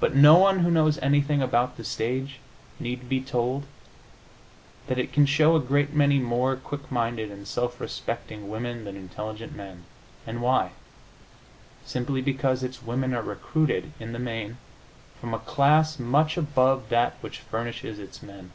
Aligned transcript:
But 0.00 0.14
no 0.14 0.38
one 0.38 0.60
who 0.60 0.70
knows 0.70 0.96
anything 1.00 1.42
about 1.42 1.76
the 1.76 1.84
stage 1.84 2.38
need 2.78 3.06
be 3.06 3.20
told 3.20 3.64
that 4.86 4.96
it 4.96 5.12
can 5.12 5.26
show 5.26 5.54
a 5.54 5.60
great 5.60 5.92
many 5.92 6.18
more 6.18 6.56
quick 6.56 6.90
minded 6.90 7.30
and 7.30 7.46
self 7.46 7.82
respecting 7.82 8.48
women 8.48 8.84
than 8.84 8.96
intelligent 8.96 9.54
men. 9.54 9.84
And 10.26 10.40
why? 10.40 10.70
Simply 11.84 12.22
because 12.22 12.62
its 12.62 12.82
women 12.82 13.12
are 13.12 13.20
recruited, 13.20 13.92
in 14.00 14.12
the 14.14 14.18
main, 14.18 14.56
from 15.20 15.34
a 15.34 15.38
class 15.38 15.98
much 15.98 16.38
above 16.38 16.88
that 16.88 17.18
which 17.20 17.40
furnishes 17.40 17.98
its 17.98 18.22
men. 18.22 18.52